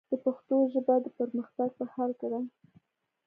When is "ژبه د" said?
0.73-1.07